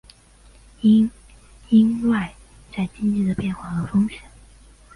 [0.81, 1.11] 因
[1.69, 2.33] 应外
[2.75, 4.19] 在经济的变化和风险